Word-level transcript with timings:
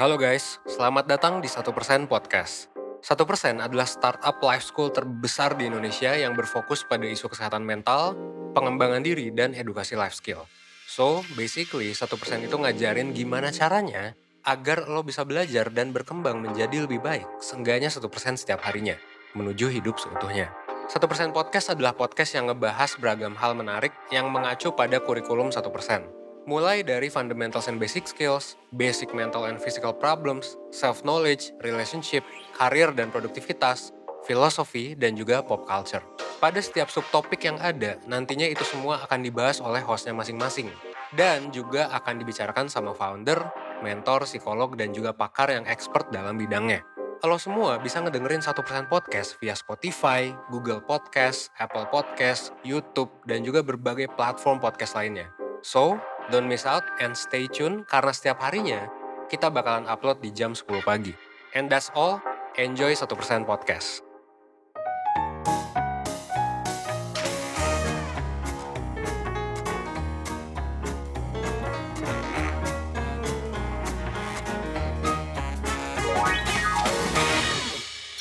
Halo 0.00 0.16
guys, 0.16 0.56
selamat 0.64 1.12
datang 1.12 1.44
di 1.44 1.48
1% 1.52 2.08
Podcast. 2.08 2.72
1% 3.04 3.60
adalah 3.60 3.84
startup 3.84 4.40
life 4.40 4.64
school 4.64 4.88
terbesar 4.88 5.60
di 5.60 5.68
Indonesia 5.68 6.16
yang 6.16 6.32
berfokus 6.32 6.88
pada 6.88 7.04
isu 7.04 7.28
kesehatan 7.28 7.60
mental, 7.60 8.16
pengembangan 8.56 9.04
diri, 9.04 9.28
dan 9.28 9.52
edukasi 9.52 10.00
life 10.00 10.16
skill. 10.16 10.48
So, 10.88 11.20
basically 11.36 11.92
1% 11.92 12.08
itu 12.48 12.56
ngajarin 12.56 13.12
gimana 13.12 13.52
caranya 13.52 14.16
agar 14.48 14.88
lo 14.88 15.04
bisa 15.04 15.20
belajar 15.28 15.68
dan 15.68 15.92
berkembang 15.92 16.40
menjadi 16.40 16.88
lebih 16.88 17.04
baik, 17.04 17.28
seenggaknya 17.44 17.92
1% 17.92 18.00
setiap 18.40 18.64
harinya, 18.64 18.96
menuju 19.36 19.68
hidup 19.68 20.00
seutuhnya. 20.00 20.48
1% 20.88 20.96
Podcast 21.36 21.76
adalah 21.76 21.92
podcast 21.92 22.40
yang 22.40 22.48
ngebahas 22.48 22.96
beragam 22.96 23.36
hal 23.36 23.52
menarik 23.52 23.92
yang 24.08 24.32
mengacu 24.32 24.72
pada 24.72 24.96
kurikulum 24.96 25.52
1%. 25.52 26.19
Mulai 26.48 26.80
dari 26.80 27.12
fundamentals 27.12 27.68
and 27.68 27.76
basic 27.76 28.08
skills, 28.08 28.56
basic 28.72 29.12
mental 29.12 29.44
and 29.44 29.60
physical 29.60 29.92
problems, 29.92 30.56
self-knowledge, 30.72 31.52
relationship, 31.60 32.24
karir 32.56 32.88
dan 32.96 33.12
produktivitas, 33.12 33.92
filosofi, 34.24 34.96
dan 34.96 35.12
juga 35.20 35.44
pop 35.44 35.68
culture. 35.68 36.00
Pada 36.40 36.56
setiap 36.64 36.88
subtopik 36.88 37.44
yang 37.44 37.60
ada, 37.60 38.00
nantinya 38.08 38.48
itu 38.48 38.64
semua 38.64 39.04
akan 39.04 39.20
dibahas 39.20 39.60
oleh 39.60 39.84
hostnya 39.84 40.16
masing-masing. 40.16 40.72
Dan 41.12 41.52
juga 41.52 41.92
akan 41.92 42.24
dibicarakan 42.24 42.72
sama 42.72 42.96
founder, 42.96 43.36
mentor, 43.84 44.24
psikolog, 44.24 44.72
dan 44.80 44.96
juga 44.96 45.12
pakar 45.12 45.52
yang 45.52 45.68
expert 45.68 46.08
dalam 46.08 46.40
bidangnya. 46.40 46.80
Lo 47.20 47.36
semua 47.36 47.76
bisa 47.76 48.00
ngedengerin 48.00 48.40
1% 48.40 48.56
podcast 48.88 49.36
via 49.44 49.52
Spotify, 49.52 50.32
Google 50.48 50.80
Podcast, 50.80 51.52
Apple 51.60 51.84
Podcast, 51.92 52.56
YouTube, 52.64 53.12
dan 53.28 53.44
juga 53.44 53.60
berbagai 53.60 54.08
platform 54.16 54.56
podcast 54.56 54.96
lainnya. 54.96 55.28
So, 55.60 56.00
don't 56.30 56.46
miss 56.46 56.62
out 56.62 56.86
and 57.02 57.18
stay 57.18 57.50
tune 57.50 57.82
karena 57.90 58.14
setiap 58.14 58.38
harinya 58.38 58.86
kita 59.26 59.50
bakalan 59.50 59.90
upload 59.90 60.22
di 60.22 60.30
jam 60.30 60.54
10 60.54 60.86
pagi. 60.86 61.10
And 61.58 61.66
that's 61.66 61.90
all, 61.98 62.22
enjoy 62.54 62.94
1% 62.94 63.10
podcast. 63.42 64.06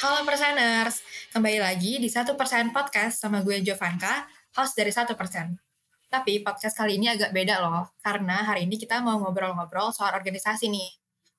Halo 0.02 0.26
Perseners, 0.26 1.06
kembali 1.30 1.62
lagi 1.62 2.02
di 2.02 2.10
1% 2.10 2.34
Podcast 2.74 3.22
sama 3.22 3.46
gue 3.46 3.62
Jovanka, 3.62 4.26
host 4.58 4.74
dari 4.74 4.90
1%. 4.90 5.69
Tapi 6.10 6.42
podcast 6.42 6.74
kali 6.74 6.98
ini 6.98 7.06
agak 7.06 7.30
beda 7.30 7.62
loh, 7.62 7.86
karena 8.02 8.42
hari 8.42 8.66
ini 8.66 8.82
kita 8.82 8.98
mau 8.98 9.22
ngobrol-ngobrol 9.22 9.94
soal 9.94 10.10
organisasi 10.18 10.66
nih. 10.66 10.90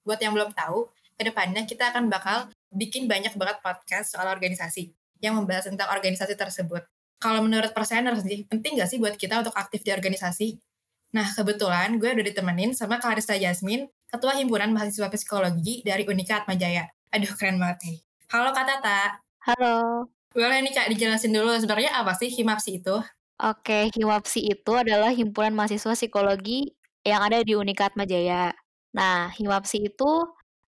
Buat 0.07 0.23
yang 0.23 0.31
belum 0.31 0.55
tahu, 0.55 0.87
ke 1.19 1.27
depannya 1.27 1.67
kita 1.67 1.91
akan 1.91 2.07
bakal 2.07 2.47
bikin 2.71 3.11
banyak 3.11 3.35
banget 3.35 3.59
podcast 3.67 4.15
soal 4.15 4.31
organisasi 4.31 4.95
yang 5.19 5.35
membahas 5.35 5.67
tentang 5.67 5.91
organisasi 5.91 6.39
tersebut. 6.39 6.87
Kalau 7.19 7.43
menurut 7.43 7.75
Perseners 7.75 8.23
sih, 8.23 8.47
penting 8.47 8.79
gak 8.79 8.87
sih 8.87 9.03
buat 9.03 9.19
kita 9.19 9.43
untuk 9.43 9.53
aktif 9.59 9.83
di 9.83 9.91
organisasi? 9.91 10.63
Nah, 11.19 11.27
kebetulan 11.35 11.99
gue 11.99 12.07
udah 12.07 12.25
ditemenin 12.31 12.71
sama 12.71 13.03
Clarissa 13.03 13.35
Jasmine, 13.35 13.91
Ketua 14.07 14.39
Himpunan 14.39 14.71
Mahasiswa 14.71 15.11
Psikologi 15.11 15.83
dari 15.83 16.07
Unika 16.07 16.47
Atmajaya. 16.47 16.87
Aduh, 17.11 17.35
keren 17.35 17.59
banget 17.59 17.91
nih. 17.91 17.99
Halo 18.31 18.55
Kak 18.55 18.65
Tata. 18.71 19.19
Halo. 19.51 20.07
Boleh 20.31 20.63
nih 20.63 20.71
Kak 20.71 20.95
dijelasin 20.95 21.35
dulu 21.35 21.59
sebenarnya 21.59 21.91
apa 21.91 22.15
sih 22.15 22.31
HIMAPSI 22.31 22.87
itu? 22.87 23.03
Oke, 23.41 23.89
HIMAPSI 23.97 24.53
itu 24.53 24.73
adalah 24.77 25.09
Himpunan 25.17 25.57
Mahasiswa 25.57 25.97
Psikologi 25.97 26.77
yang 27.01 27.25
ada 27.25 27.41
di 27.41 27.57
Unika 27.57 27.89
Atmajaya. 27.89 28.53
Nah, 28.93 29.33
HIMAPSI 29.33 29.89
itu 29.89 30.11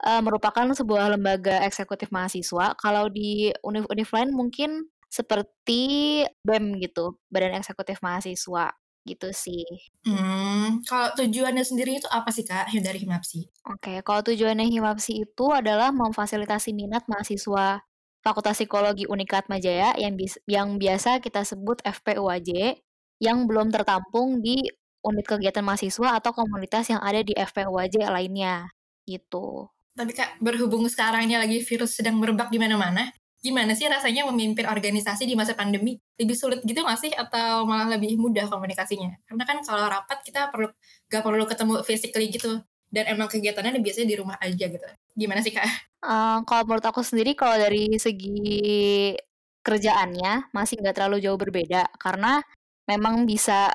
uh, 0.06 0.22
merupakan 0.22 0.70
sebuah 0.70 1.17
lembaga 1.17 1.66
eksekutif 1.66 2.14
mahasiswa. 2.14 2.78
Kalau 2.78 3.09
di 3.09 3.50
univ-univ 3.66 4.09
lain 4.14 4.30
mungkin 4.38 4.86
seperti 5.09 6.22
BEM 6.45 6.78
gitu, 6.86 7.17
Badan 7.33 7.58
Eksekutif 7.58 7.98
Mahasiswa 8.05 8.70
gitu 9.08 9.33
sih. 9.33 9.66
Hmm, 10.05 10.86
kalau 10.86 11.10
tujuannya 11.17 11.66
sendiri 11.66 11.98
itu 11.98 12.05
apa 12.14 12.30
sih 12.30 12.45
Kak 12.45 12.70
dari 12.70 13.02
HIMAPSI? 13.02 13.66
Oke, 13.73 14.05
kalau 14.05 14.22
tujuannya 14.22 14.70
HIMAPSI 14.70 15.26
itu 15.26 15.45
adalah 15.49 15.89
memfasilitasi 15.89 16.77
minat 16.77 17.10
mahasiswa 17.10 17.82
Fakultas 18.19 18.59
Psikologi 18.59 19.07
Unikat 19.07 19.47
Majaya 19.47 19.95
yang 19.95 20.19
bis, 20.19 20.35
yang 20.43 20.75
biasa 20.75 21.23
kita 21.23 21.47
sebut 21.47 21.80
FPUAJ 21.83 22.80
yang 23.19 23.47
belum 23.47 23.71
tertampung 23.71 24.43
di 24.43 24.59
unit 24.99 25.25
kegiatan 25.27 25.63
mahasiswa 25.63 26.19
atau 26.19 26.35
komunitas 26.35 26.91
yang 26.91 26.99
ada 26.99 27.23
di 27.23 27.31
FPUAJ 27.31 28.11
lainnya 28.11 28.67
gitu. 29.07 29.71
Tapi 29.95 30.11
Kak, 30.15 30.39
berhubung 30.39 30.87
sekarang 30.87 31.27
ini 31.27 31.35
lagi 31.35 31.59
virus 31.63 31.99
sedang 31.99 32.19
merebak 32.19 32.47
di 32.47 32.59
mana-mana, 32.59 33.11
gimana 33.39 33.75
sih 33.75 33.87
rasanya 33.87 34.27
memimpin 34.27 34.67
organisasi 34.67 35.27
di 35.27 35.36
masa 35.36 35.55
pandemi? 35.55 35.99
Lebih 36.19 36.36
sulit 36.36 36.59
gitu 36.63 36.83
nggak 36.83 36.99
sih 36.99 37.11
atau 37.11 37.63
malah 37.67 37.87
lebih 37.95 38.15
mudah 38.19 38.47
komunikasinya? 38.47 39.11
Karena 39.27 39.43
kan 39.43 39.57
kalau 39.63 39.87
rapat 39.87 40.19
kita 40.23 40.51
perlu 40.51 40.67
gak 41.07 41.23
perlu 41.23 41.43
ketemu 41.47 41.73
physically 41.83 42.27
gitu 42.31 42.59
dan 42.89 43.05
emang 43.10 43.30
kegiatannya 43.30 43.82
biasanya 43.82 44.08
di 44.10 44.17
rumah 44.17 44.38
aja 44.42 44.66
gitu. 44.66 44.86
Gimana 45.14 45.39
sih 45.45 45.54
kak? 45.54 45.66
Uh, 46.02 46.42
kalau 46.45 46.64
menurut 46.66 46.86
aku 46.86 47.02
sendiri 47.05 47.38
kalau 47.38 47.55
dari 47.58 47.95
segi 48.02 49.14
kerjaannya 49.61 50.50
masih 50.55 50.82
nggak 50.82 50.95
terlalu 50.95 51.22
jauh 51.22 51.38
berbeda 51.38 51.86
karena 51.99 52.42
memang 52.89 53.28
bisa 53.30 53.70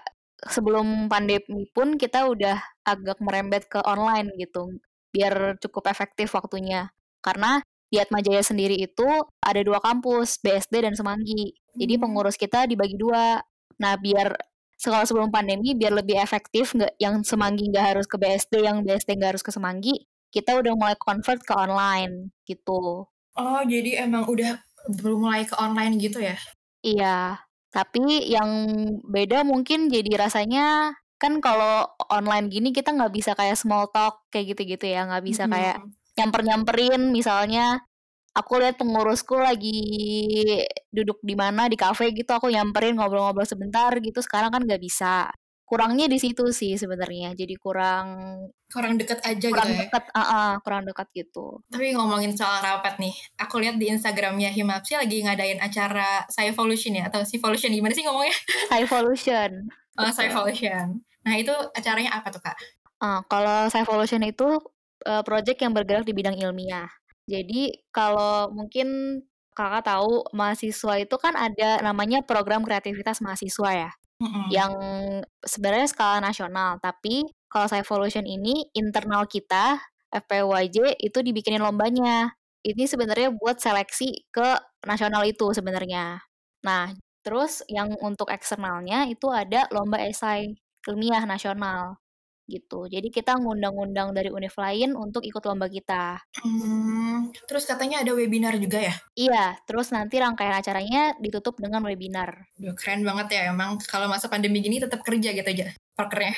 sebelum 0.45 1.07
pandemi 1.07 1.69
pun 1.71 1.95
kita 1.95 2.27
udah 2.27 2.59
agak 2.85 3.21
merembet 3.23 3.69
ke 3.71 3.81
online 3.85 4.33
gitu 4.37 4.75
biar 5.15 5.57
cukup 5.63 5.89
efektif 5.89 6.35
waktunya 6.35 6.91
karena 7.23 7.63
di 7.95 8.03
Atmajaya 8.03 8.43
sendiri 8.43 8.75
itu 8.75 9.07
ada 9.39 9.61
dua 9.63 9.79
kampus, 9.79 10.43
BSD 10.43 10.83
dan 10.83 10.99
Semanggi. 10.99 11.55
Jadi 11.79 11.95
hmm. 11.95 12.03
pengurus 12.03 12.35
kita 12.35 12.67
dibagi 12.67 12.99
dua. 12.99 13.39
Nah, 13.79 13.95
biar 13.95 14.35
sekolah 14.79 15.07
sebelum 15.07 15.31
pandemi 15.31 15.73
biar 15.73 15.95
lebih 15.95 16.19
efektif 16.19 16.75
nggak 16.75 16.99
yang 16.99 17.23
Semanggi 17.23 17.71
nggak 17.71 17.97
harus 17.97 18.07
ke 18.07 18.17
BSD, 18.19 18.63
yang 18.63 18.83
BSD 18.83 19.17
nggak 19.17 19.37
harus 19.37 19.45
ke 19.45 19.51
Semanggi, 19.55 19.95
kita 20.35 20.59
udah 20.59 20.73
mulai 20.75 20.97
convert 20.99 21.41
ke 21.43 21.55
online 21.55 22.35
gitu. 22.45 23.07
Oh, 23.35 23.61
jadi 23.67 24.07
emang 24.07 24.31
udah 24.31 24.59
belum 24.91 25.27
mulai 25.27 25.47
ke 25.47 25.55
online 25.59 25.99
gitu 25.99 26.23
ya? 26.23 26.39
Iya. 26.85 27.43
Tapi 27.75 28.31
yang 28.31 28.71
beda 29.03 29.43
mungkin 29.43 29.91
jadi 29.91 30.15
rasanya 30.15 30.95
kan 31.19 31.43
kalau 31.43 31.89
online 32.11 32.47
gini 32.47 32.71
kita 32.71 32.95
nggak 32.95 33.11
bisa 33.11 33.35
kayak 33.35 33.59
small 33.59 33.91
talk 33.91 34.23
kayak 34.31 34.55
gitu-gitu 34.55 34.87
ya, 34.87 35.07
nggak 35.09 35.25
bisa 35.27 35.51
kayak 35.51 35.83
hmm 35.83 36.05
nyamper-nyamperin 36.15 37.11
misalnya 37.11 37.83
aku 38.35 38.53
lihat 38.59 38.77
pengurusku 38.77 39.39
lagi 39.39 39.81
duduk 40.91 41.23
di 41.23 41.39
mana 41.39 41.71
di 41.71 41.79
kafe 41.79 42.11
gitu 42.11 42.35
aku 42.35 42.51
nyamperin 42.51 42.99
ngobrol-ngobrol 42.99 43.47
sebentar 43.47 43.95
gitu. 44.03 44.19
Sekarang 44.21 44.51
kan 44.51 44.63
nggak 44.67 44.83
bisa. 44.83 45.31
Kurangnya 45.65 46.11
di 46.13 46.21
situ 46.21 46.53
sih 46.53 46.77
sebenarnya. 46.77 47.33
Jadi 47.33 47.57
kurang 47.57 48.37
kurang 48.69 49.01
dekat 49.01 49.23
aja 49.25 49.49
kurang 49.49 49.71
gitu 49.71 49.81
dekat, 49.87 50.05
ya? 50.11 50.13
uh 50.13 50.21
-uh, 50.21 50.51
kurang 50.61 50.83
dekat 50.85 51.09
gitu. 51.15 51.63
Tapi 51.71 51.95
ngomongin 51.95 52.35
soal 52.35 52.61
rapat 52.61 53.01
nih 53.01 53.15
aku 53.39 53.63
lihat 53.63 53.81
di 53.81 53.89
instagramnya 53.89 54.51
Himapsi 54.53 54.99
lagi 54.99 55.25
ngadain 55.25 55.63
acara 55.63 56.27
Evolution 56.43 56.99
ya 56.99 57.09
atau 57.09 57.23
Evolution 57.23 57.71
gimana 57.73 57.95
sih 57.97 58.05
ngomongnya? 58.05 58.35
Evolution 58.85 59.71
oh 59.95 60.11
Evolution 60.11 61.01
nah 61.25 61.35
itu 61.41 61.55
acaranya 61.73 62.21
apa 62.21 62.29
tuh 62.29 62.43
kak? 62.45 62.59
Uh, 63.01 63.25
kalau 63.33 63.73
Evolution 63.73 64.21
itu 64.21 64.61
uh, 65.09 65.23
project 65.25 65.57
yang 65.65 65.73
bergerak 65.73 66.05
di 66.05 66.13
bidang 66.13 66.37
ilmiah. 66.37 66.89
Jadi 67.25 67.73
kalau 67.89 68.53
mungkin 68.53 69.21
kakak 69.55 69.87
tahu 69.87 70.27
mahasiswa 70.35 70.95
itu 70.99 71.17
kan 71.17 71.39
ada 71.39 71.81
namanya 71.81 72.21
program 72.27 72.67
kreativitas 72.67 73.23
mahasiswa 73.23 73.71
ya, 73.71 73.91
mm-hmm. 74.21 74.45
yang 74.51 74.73
sebenarnya 75.47 75.89
skala 75.89 76.19
nasional. 76.21 76.77
Tapi 76.83 77.25
kalau 77.47 77.71
saya 77.71 77.87
evolution 77.87 78.27
ini 78.27 78.67
internal 78.75 79.25
kita 79.31 79.79
FPYJ 80.11 81.01
itu 81.01 81.19
dibikinin 81.23 81.63
lombanya. 81.63 82.35
Ini 82.65 82.89
sebenarnya 82.89 83.29
buat 83.37 83.61
seleksi 83.61 84.27
ke 84.33 84.57
nasional 84.89 85.23
itu 85.29 85.53
sebenarnya. 85.53 86.25
Nah, 86.65 86.97
terus 87.21 87.61
yang 87.69 87.93
untuk 88.01 88.33
eksternalnya 88.33 89.05
itu 89.07 89.29
ada 89.29 89.69
lomba 89.69 90.01
esai 90.01 90.57
ilmiah 90.89 91.25
nasional 91.29 92.01
gitu. 92.45 92.87
Jadi 92.87 93.09
kita 93.09 93.37
ngundang-undang 93.41 94.13
dari 94.13 94.29
univ 94.29 94.53
lain 94.55 94.93
untuk 94.97 95.25
ikut 95.25 95.41
lomba 95.45 95.67
kita. 95.69 96.21
Hmm, 96.45 97.33
terus 97.49 97.65
katanya 97.65 98.05
ada 98.05 98.13
webinar 98.13 98.57
juga 98.61 98.81
ya? 98.81 98.95
Iya, 99.17 99.45
terus 99.65 99.91
nanti 99.91 100.21
rangkaian 100.21 100.55
acaranya 100.57 101.17
ditutup 101.21 101.57
dengan 101.57 101.85
webinar. 101.85 102.49
Duh, 102.57 102.77
keren 102.77 103.03
banget 103.03 103.41
ya 103.41 103.53
emang 103.53 103.81
kalau 103.89 104.07
masa 104.07 104.29
pandemi 104.29 104.61
gini 104.61 104.81
tetap 104.81 105.01
kerja 105.01 105.33
gitu 105.33 105.49
aja 105.49 105.73
parkernya. 105.97 106.35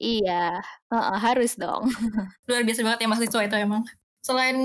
iya, 0.00 0.58
uh, 0.90 0.96
uh, 0.96 1.18
harus 1.18 1.54
dong. 1.54 1.86
Luar 2.48 2.62
biasa 2.64 2.80
banget 2.82 2.98
ya 3.04 3.08
mahasiswa 3.08 3.42
itu 3.46 3.56
emang. 3.56 3.82
Selain 4.24 4.58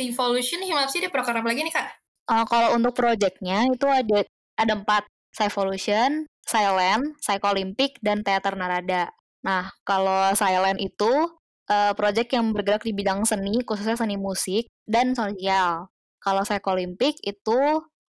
Evolution, 0.00 0.60
Himapsi 0.62 1.02
ada 1.02 1.10
program 1.10 1.42
apa 1.42 1.50
lagi 1.50 1.66
nih 1.66 1.74
kak? 1.74 1.88
Uh, 2.26 2.44
kalau 2.46 2.78
untuk 2.78 2.94
projectnya 2.94 3.66
itu 3.68 3.86
ada 3.90 4.24
ada 4.56 4.74
empat. 4.74 5.04
Evolution, 5.36 6.24
Silent, 6.48 7.20
Psycho 7.20 7.52
Olympic, 7.52 8.00
dan 8.00 8.24
Teater 8.24 8.56
Narada. 8.56 9.12
Nah, 9.44 9.68
kalau 9.84 10.32
silent 10.32 10.80
itu 10.80 11.10
uh, 11.70 11.92
project 11.92 12.32
yang 12.32 12.54
bergerak 12.54 12.82
di 12.86 12.92
bidang 12.94 13.26
seni, 13.26 13.62
khususnya 13.62 13.98
seni 13.98 14.16
musik 14.16 14.70
dan 14.86 15.12
sosial. 15.12 15.90
Kalau 16.22 16.42
Psycholimpik 16.42 17.22
itu 17.22 17.58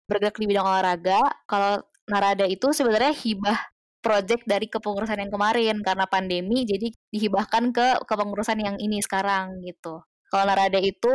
bergerak 0.09 0.39
di 0.41 0.47
bidang 0.49 0.65
olahraga. 0.65 1.21
Kalau 1.45 1.83
Narada 2.07 2.47
itu 2.47 2.71
sebenarnya 2.71 3.13
hibah 3.13 3.59
project 3.99 4.47
dari 4.47 4.71
kepengurusan 4.71 5.19
yang 5.19 5.33
kemarin 5.35 5.83
karena 5.83 6.07
pandemi 6.07 6.63
jadi 6.63 6.95
dihibahkan 7.11 7.75
ke 7.75 8.07
kepengurusan 8.07 8.63
yang 8.63 8.79
ini 8.79 9.03
sekarang 9.03 9.59
gitu. 9.67 9.99
Kalau 10.31 10.45
Narada 10.47 10.79
itu 10.79 11.11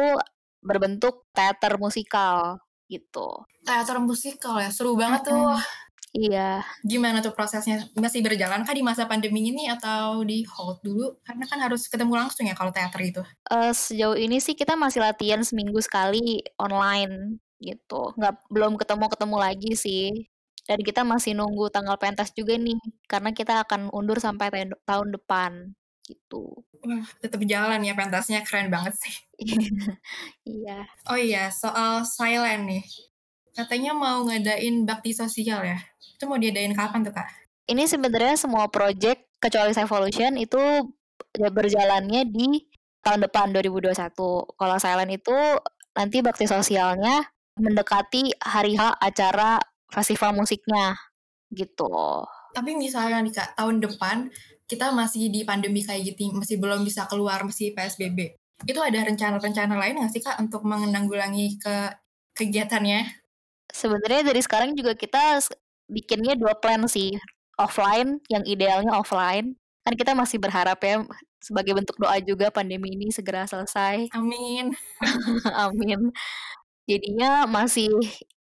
berbentuk 0.59 1.25
teater 1.31 1.79
musikal 1.79 2.59
gitu. 2.91 3.47
Teater 3.63 3.97
musikal 4.03 4.59
ya, 4.59 4.67
seru 4.67 4.99
banget 4.99 5.31
tuh. 5.31 5.55
Iya. 6.11 6.59
Gimana 6.83 7.23
tuh 7.23 7.31
prosesnya? 7.31 7.87
Masih 7.95 8.19
berjalan 8.19 8.67
kah 8.67 8.75
di 8.75 8.83
masa 8.83 9.07
pandemi 9.07 9.47
ini 9.47 9.71
atau 9.71 10.27
di 10.27 10.43
hold 10.43 10.83
dulu? 10.83 11.15
Karena 11.23 11.47
kan 11.47 11.59
harus 11.63 11.87
ketemu 11.87 12.13
langsung 12.19 12.43
ya 12.43 12.55
kalau 12.55 12.75
teater 12.75 12.99
itu. 12.99 13.23
Uh, 13.47 13.71
sejauh 13.71 14.19
ini 14.19 14.43
sih 14.43 14.51
kita 14.51 14.75
masih 14.75 14.99
latihan 14.99 15.39
seminggu 15.39 15.79
sekali 15.79 16.43
online 16.59 17.39
gitu. 17.63 18.11
Nggak 18.19 18.43
belum 18.51 18.75
ketemu-ketemu 18.75 19.37
lagi 19.39 19.71
sih. 19.79 20.11
Dan 20.67 20.83
kita 20.83 21.01
masih 21.07 21.33
nunggu 21.33 21.71
tanggal 21.71 21.95
pentas 21.97 22.29
juga 22.35 22.53
nih 22.59 22.77
karena 23.09 23.33
kita 23.33 23.65
akan 23.65 23.89
undur 23.95 24.19
sampai 24.19 24.51
tahun 24.85 25.09
depan 25.15 25.73
gitu. 26.05 26.59
Wah, 26.83 27.05
tetap 27.23 27.41
jalan 27.47 27.81
ya 27.81 27.93
pentasnya 27.95 28.43
keren 28.43 28.67
banget 28.67 28.93
sih. 28.99 29.15
iya. 30.59 30.85
Oh 31.07 31.17
iya, 31.17 31.49
soal 31.53 32.03
silent 32.03 32.67
nih. 32.67 32.83
Katanya 33.51 33.91
mau 33.91 34.23
ngadain 34.23 34.87
bakti 34.87 35.11
sosial 35.11 35.63
ya. 35.63 35.77
Itu 36.15 36.27
mau 36.29 36.39
diadain 36.39 36.71
kapan 36.71 37.03
tuh, 37.03 37.13
Kak? 37.13 37.27
Ini 37.67 37.83
sebenarnya 37.87 38.35
semua 38.39 38.67
project 38.71 39.27
kecuali 39.41 39.73
Evolution 39.75 40.37
itu 40.37 40.59
ya 41.35 41.49
berjalannya 41.49 42.27
di 42.27 42.63
tahun 43.01 43.25
depan 43.27 43.51
2021. 43.51 43.91
Kalau 44.55 44.77
Silent 44.77 45.11
itu 45.11 45.37
nanti 45.97 46.17
bakti 46.23 46.45
sosialnya 46.47 47.27
mendekati 47.59 48.31
hari 48.39 48.79
H 48.79 48.95
acara 49.01 49.59
festival 49.91 50.37
musiknya 50.37 50.95
gitu. 51.51 52.23
Tapi 52.55 52.75
misalnya 52.75 53.19
nih 53.23 53.33
Kak, 53.35 53.59
tahun 53.59 53.83
depan 53.83 54.31
kita 54.67 54.95
masih 54.95 55.27
di 55.27 55.43
pandemi 55.43 55.83
kayak 55.83 56.15
gitu, 56.15 56.31
masih 56.31 56.59
belum 56.59 56.87
bisa 56.87 57.07
keluar, 57.11 57.43
masih 57.43 57.75
PSBB. 57.75 58.39
Itu 58.63 58.79
ada 58.79 59.03
rencana-rencana 59.03 59.75
lain 59.75 59.99
nggak 59.99 60.11
sih 60.11 60.23
Kak 60.23 60.39
untuk 60.39 60.63
menanggulangi 60.63 61.59
ke 61.59 61.91
kegiatannya? 62.35 63.20
Sebenarnya 63.71 64.31
dari 64.31 64.41
sekarang 64.43 64.75
juga 64.77 64.95
kita 64.95 65.41
bikinnya 65.91 66.35
dua 66.37 66.55
plan 66.55 66.85
sih. 66.87 67.15
Offline 67.59 68.23
yang 68.31 68.43
idealnya 68.47 68.95
offline. 68.95 69.53
Kan 69.83 69.93
kita 69.97 70.13
masih 70.13 70.37
berharap 70.37 70.79
ya 70.81 71.03
sebagai 71.41 71.73
bentuk 71.73 71.97
doa 71.97 72.21
juga 72.21 72.53
pandemi 72.53 72.93
ini 72.93 73.09
segera 73.09 73.49
selesai. 73.49 74.13
Amin. 74.13 74.71
Amin. 75.65 76.13
Jadinya 76.85 77.49
masih 77.49 77.89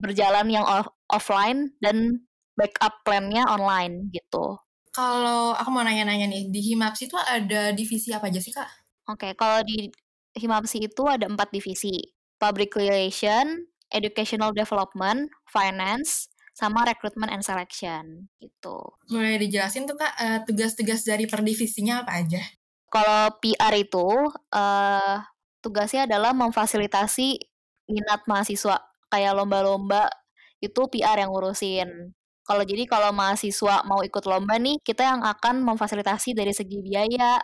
berjalan 0.02 0.50
yang 0.50 0.66
off 0.66 0.90
offline 1.10 1.74
dan 1.84 2.26
backup 2.58 3.02
plannya 3.06 3.46
online 3.46 4.10
gitu. 4.10 4.58
Kalau 4.90 5.54
aku 5.54 5.70
mau 5.70 5.86
nanya-nanya 5.86 6.26
nih 6.26 6.50
di 6.50 6.74
Himapsi 6.74 7.08
itu 7.08 7.16
ada 7.16 7.72
divisi 7.72 8.10
apa 8.10 8.28
aja 8.28 8.42
sih 8.42 8.52
kak? 8.52 8.68
Oke 9.10 9.30
okay, 9.30 9.32
kalau 9.38 9.62
di 9.62 9.94
Himapsi 10.34 10.90
itu 10.90 11.04
ada 11.06 11.30
empat 11.30 11.54
divisi. 11.54 11.94
Public 12.40 12.72
relation 12.80 13.69
educational 13.90 14.54
development, 14.54 15.30
finance, 15.50 16.30
sama 16.60 16.84
recruitment 16.84 17.32
and 17.32 17.44
selection 17.46 18.28
gitu. 18.44 18.78
Boleh 19.08 19.40
dijelasin 19.40 19.88
tuh 19.88 19.96
kak 19.96 20.14
uh, 20.20 20.40
tugas-tugas 20.44 21.08
dari 21.08 21.24
per 21.24 21.40
divisinya 21.40 22.04
apa 22.04 22.20
aja? 22.20 22.44
Kalau 22.90 23.38
PR 23.40 23.74
itu 23.80 24.08
uh, 24.52 25.16
tugasnya 25.64 26.10
adalah 26.10 26.36
memfasilitasi 26.36 27.40
minat 27.88 28.28
mahasiswa 28.28 28.76
kayak 29.08 29.34
lomba-lomba 29.40 30.12
itu 30.60 30.82
PR 30.92 31.24
yang 31.24 31.32
ngurusin. 31.32 32.12
Kalau 32.44 32.64
jadi 32.66 32.84
kalau 32.90 33.14
mahasiswa 33.14 33.86
mau 33.86 34.02
ikut 34.02 34.26
lomba 34.26 34.58
nih, 34.58 34.82
kita 34.82 35.06
yang 35.06 35.22
akan 35.22 35.62
memfasilitasi 35.62 36.34
dari 36.34 36.50
segi 36.50 36.82
biaya, 36.82 37.38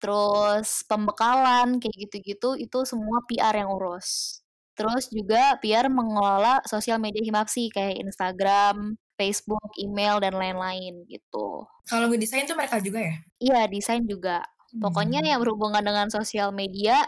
terus 0.00 0.80
pembekalan 0.88 1.76
kayak 1.76 2.08
gitu-gitu 2.08 2.56
itu 2.56 2.78
semua 2.88 3.20
PR 3.28 3.52
yang 3.52 3.68
urus. 3.68 4.40
Terus 4.76 5.08
juga 5.08 5.56
biar 5.58 5.88
mengelola 5.88 6.60
sosial 6.68 7.00
media 7.00 7.24
Himapsi 7.24 7.72
kayak 7.72 7.96
Instagram, 7.96 9.00
Facebook, 9.16 9.72
email, 9.80 10.20
dan 10.20 10.36
lain-lain 10.36 11.08
gitu. 11.08 11.64
Kalau 11.88 12.12
ngedesain 12.12 12.44
tuh 12.44 12.54
mereka 12.54 12.76
juga 12.84 13.00
ya? 13.00 13.14
Iya, 13.40 13.60
desain 13.72 14.04
juga. 14.04 14.44
Pokoknya 14.76 15.24
hmm. 15.24 15.28
yang 15.32 15.40
berhubungan 15.40 15.80
dengan 15.80 16.06
sosial 16.12 16.52
media 16.52 17.00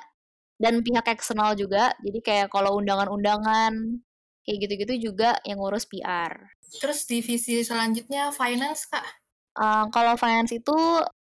dan 0.57 0.81
pihak 0.81 1.05
eksternal 1.13 1.53
juga. 1.53 1.93
Jadi 2.01 2.19
kayak 2.25 2.49
kalau 2.49 2.81
undangan-undangan, 2.81 4.01
kayak 4.49 4.59
gitu-gitu 4.65 5.13
juga 5.13 5.37
yang 5.45 5.61
ngurus 5.61 5.85
PR. 5.85 6.33
Terus 6.81 7.05
divisi 7.05 7.61
selanjutnya 7.61 8.33
finance, 8.33 8.89
Kak? 8.89 9.05
Uh, 9.61 9.85
kalau 9.93 10.17
finance 10.17 10.57
itu 10.57 10.77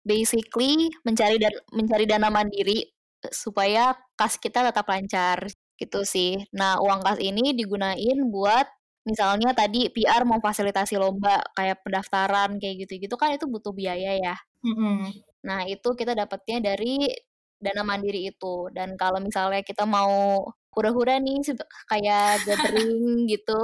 basically 0.01 0.89
mencari 1.05 1.37
dan 1.37 1.53
mencari 1.69 2.09
dana 2.09 2.33
mandiri 2.33 2.89
supaya 3.31 3.95
kas 4.19 4.35
kita 4.35 4.65
tetap 4.67 4.83
lancar 4.89 5.47
gitu 5.79 6.05
sih. 6.07 6.39
Nah, 6.53 6.79
uang 6.79 7.01
kas 7.03 7.19
ini 7.19 7.53
digunain 7.57 8.17
buat 8.29 8.67
misalnya 9.03 9.51
tadi 9.51 9.91
PR 9.91 10.23
mau 10.23 10.39
fasilitasi 10.39 10.95
lomba 10.95 11.43
kayak 11.57 11.83
pendaftaran 11.83 12.55
kayak 12.55 12.87
gitu-gitu 12.87 13.15
kan 13.19 13.35
itu 13.35 13.45
butuh 13.49 13.75
biaya 13.75 14.15
ya. 14.15 14.35
Mm-hmm. 14.63 14.99
Nah, 15.43 15.67
itu 15.67 15.89
kita 15.91 16.15
dapatnya 16.15 16.73
dari 16.73 17.11
dana 17.59 17.83
mandiri 17.83 18.31
itu. 18.31 18.67
Dan 18.71 18.95
kalau 18.95 19.19
misalnya 19.19 19.63
kita 19.63 19.83
mau 19.83 20.43
hura-hura 20.73 21.21
nih 21.21 21.39
kayak 21.85 22.43
gathering 22.43 23.23
gitu, 23.33 23.63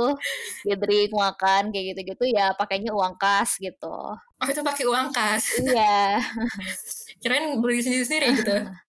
gathering 0.68 1.12
makan 1.12 1.64
kayak 1.74 1.96
gitu-gitu 1.96 2.24
ya 2.30 2.54
pakainya 2.54 2.94
uang 2.94 3.18
kas 3.18 3.58
gitu. 3.58 3.98
Oh, 4.16 4.48
itu 4.48 4.62
pakai 4.62 4.86
uang 4.88 5.08
kas. 5.12 5.60
Iya. 5.60 6.20
Kirain 7.22 7.60
beli 7.60 7.84
sendiri-sendiri 7.84 8.28
gitu. 8.40 8.56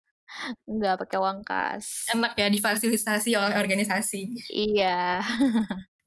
Enggak 0.68 1.06
pakai 1.06 1.18
uang 1.20 1.38
kas. 1.46 2.10
Enak 2.12 2.36
ya 2.36 2.46
difasilitasi 2.50 3.36
oleh 3.36 3.56
organisasi. 3.56 4.22
Iya. 4.52 5.22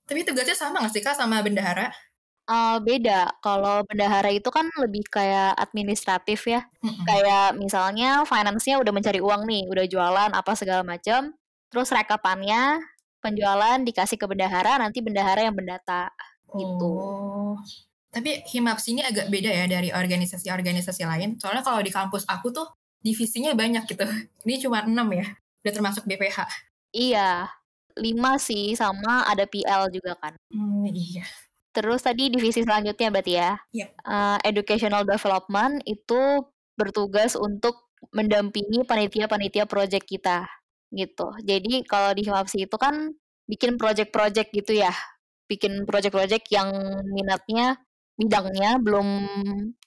Tapi 0.09 0.25
tugasnya 0.25 0.57
sama 0.57 0.81
gak 0.81 0.93
sih 0.93 1.03
Kak 1.05 1.13
sama 1.17 1.41
bendahara? 1.45 1.93
Uh, 2.49 2.81
beda. 2.81 3.29
Kalau 3.45 3.85
bendahara 3.85 4.33
itu 4.33 4.49
kan 4.49 4.65
lebih 4.81 5.05
kayak 5.13 5.53
administratif 5.53 6.49
ya. 6.49 6.65
Mm-hmm. 6.81 7.05
Kayak 7.05 7.47
misalnya 7.61 8.09
finance-nya 8.25 8.81
udah 8.81 8.89
mencari 8.89 9.21
uang 9.21 9.45
nih, 9.45 9.69
udah 9.69 9.85
jualan 9.85 10.31
apa 10.33 10.51
segala 10.57 10.81
macam. 10.81 11.37
Terus 11.69 11.93
rekapannya 11.93 12.81
penjualan 13.21 13.77
dikasih 13.85 14.18
ke 14.18 14.25
bendahara, 14.25 14.81
nanti 14.81 15.06
bendahara 15.06 15.45
yang 15.45 15.54
mendata 15.54 16.09
gitu. 16.57 16.89
Oh. 16.89 17.54
Tapi 18.09 18.42
Himaps 18.49 18.89
ini 18.89 19.06
agak 19.06 19.30
beda 19.30 19.54
ya 19.54 19.69
dari 19.69 19.94
organisasi-organisasi 19.94 21.06
lain. 21.06 21.37
Soalnya 21.37 21.61
kalau 21.61 21.85
di 21.85 21.94
kampus 21.94 22.25
aku 22.25 22.49
tuh 22.49 22.65
divisinya 23.03 23.56
banyak 23.56 23.83
gitu. 23.89 24.06
Ini 24.45 24.56
cuma 24.63 24.83
enam 24.85 25.07
ya, 25.13 25.25
udah 25.65 25.73
termasuk 25.73 26.03
BPH. 26.07 26.47
Iya, 26.89 27.49
lima 27.99 28.39
sih 28.41 28.73
sama 28.73 29.27
ada 29.27 29.45
PL 29.45 29.91
juga 29.94 30.18
kan. 30.18 30.33
Hmm, 30.49 30.89
iya. 30.89 31.27
Terus 31.69 32.01
tadi 32.01 32.33
divisi 32.33 32.65
selanjutnya 32.65 33.13
berarti 33.13 33.33
ya. 33.37 33.51
Yep. 33.71 33.89
Uh, 34.01 34.37
educational 34.41 35.06
development 35.06 35.85
itu 35.85 36.44
bertugas 36.73 37.37
untuk 37.37 37.91
mendampingi 38.15 38.87
panitia-panitia 38.87 39.69
project 39.69 40.07
kita 40.07 40.47
gitu. 40.89 41.29
Jadi 41.45 41.85
kalau 41.85 42.15
di 42.18 42.25
Himapsi 42.25 42.65
itu 42.65 42.75
kan 42.79 43.13
bikin 43.45 43.77
project-project 43.77 44.49
gitu 44.49 44.81
ya. 44.81 44.94
Bikin 45.45 45.85
project-project 45.85 46.49
yang 46.49 46.73
minatnya 47.13 47.77
bidangnya 48.19 48.81
belum 48.83 49.07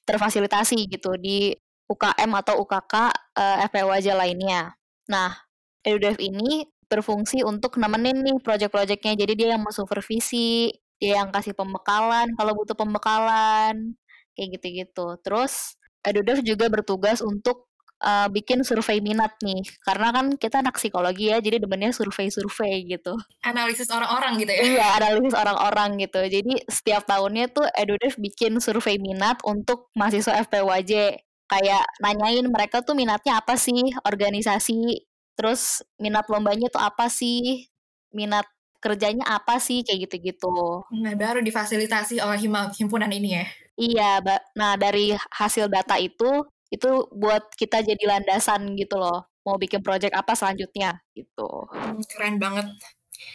terfasilitasi 0.09 0.89
gitu 0.89 1.19
di 1.21 1.53
UKM 1.91 2.31
atau 2.39 2.63
UKK 2.63 2.95
uh, 2.95 3.09
eh, 3.39 3.57
FPWJ 3.69 4.15
lainnya. 4.15 4.75
Nah, 5.11 5.35
EduDev 5.83 6.19
ini 6.23 6.67
berfungsi 6.87 7.41
untuk 7.43 7.81
nemenin 7.81 8.21
nih 8.21 8.37
project-projectnya. 8.45 9.17
Jadi 9.17 9.33
dia 9.33 9.49
yang 9.57 9.65
supervisi, 9.73 10.69
dia 11.01 11.25
yang 11.25 11.33
kasih 11.33 11.57
pembekalan 11.57 12.31
kalau 12.37 12.53
butuh 12.53 12.77
pembekalan, 12.77 13.97
kayak 14.37 14.49
gitu-gitu. 14.61 15.17
Terus 15.25 15.75
EduDev 16.05 16.45
juga 16.45 16.69
bertugas 16.69 17.25
untuk 17.25 17.73
uh, 18.03 18.29
bikin 18.29 18.67
survei 18.67 19.01
minat 19.01 19.33
nih. 19.41 19.63
Karena 19.87 20.13
kan 20.13 20.37
kita 20.37 20.61
anak 20.61 20.77
psikologi 20.77 21.31
ya, 21.33 21.39
jadi 21.39 21.63
demennya 21.63 21.95
survei-survei 21.95 22.85
gitu. 22.91 23.17
Analisis 23.47 23.89
orang-orang 23.89 24.43
gitu 24.43 24.53
ya? 24.53 24.63
Iya, 24.63 24.87
analisis 25.01 25.35
orang-orang 25.39 25.91
gitu. 26.03 26.21
Jadi 26.27 26.53
setiap 26.67 27.07
tahunnya 27.09 27.55
tuh 27.55 27.67
EduDev 27.73 28.19
bikin 28.19 28.59
survei 28.59 28.99
minat 28.99 29.41
untuk 29.47 29.89
mahasiswa 29.97 30.43
FPWJ 30.45 31.17
kayak 31.51 31.85
nanyain 32.01 32.47
mereka 32.47 32.81
tuh 32.83 32.95
minatnya 32.95 33.39
apa 33.41 33.55
sih 33.57 33.93
organisasi 34.03 35.03
terus 35.35 35.81
minat 35.97 36.29
lombanya 36.29 36.69
tuh 36.69 36.81
apa 36.83 37.09
sih 37.09 37.67
minat 38.13 38.45
kerjanya 38.83 39.25
apa 39.25 39.57
sih 39.63 39.81
kayak 39.87 40.11
gitu-gitu 40.11 40.83
nah 41.03 41.15
baru 41.15 41.41
difasilitasi 41.41 42.19
oleh 42.21 42.39
himpunan 42.77 43.11
ini 43.11 43.29
ya 43.41 43.45
iya 43.79 44.11
nah 44.59 44.77
dari 44.77 45.15
hasil 45.33 45.67
data 45.71 45.97
itu 45.97 46.45
Itu 46.73 47.05
buat 47.13 47.53
kita 47.53 47.85
jadi 47.85 48.01
landasan 48.09 48.73
gitu 48.81 48.97
loh. 48.97 49.29
Mau 49.45 49.61
bikin 49.61 49.85
project 49.85 50.17
apa 50.17 50.33
selanjutnya 50.33 50.97
gitu. 51.13 51.69
Hmm, 51.69 52.01
keren 52.09 52.41
banget. 52.41 52.65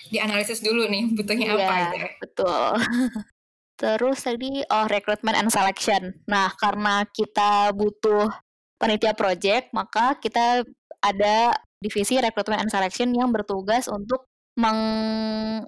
Dianalisis 0.10 0.66
dulu 0.66 0.90
nih 0.90 1.14
butuhnya 1.14 1.54
Iya, 1.54 1.68
apa 1.70 1.76
gitu 1.78 1.96
ya. 2.02 2.10
betul. 2.18 2.66
Terus 3.78 4.26
tadi 4.26 4.66
oh 4.66 4.90
recruitment 4.90 5.38
and 5.38 5.54
selection. 5.54 6.26
Nah, 6.26 6.50
karena 6.58 7.06
kita 7.14 7.72
butuh 7.78 8.26
panitia 8.82 9.14
project, 9.14 9.70
maka 9.70 10.18
kita 10.18 10.66
ada 11.02 11.54
divisi 11.78 12.18
recruitment 12.18 12.66
and 12.66 12.74
selection 12.74 13.14
yang 13.14 13.30
bertugas 13.30 13.86
untuk 13.86 14.26
meng 14.58 14.82